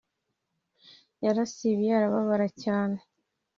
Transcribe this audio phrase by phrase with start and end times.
[1.25, 2.97] Yarasibiye arababara cyane